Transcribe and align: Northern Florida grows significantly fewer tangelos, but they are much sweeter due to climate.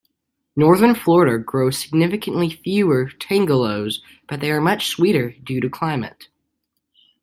Northern 0.55 0.95
Florida 0.95 1.37
grows 1.37 1.77
significantly 1.77 2.49
fewer 2.49 3.11
tangelos, 3.19 3.99
but 4.27 4.39
they 4.39 4.49
are 4.49 4.59
much 4.59 4.87
sweeter 4.87 5.35
due 5.43 5.61
to 5.61 5.69
climate. 5.69 6.27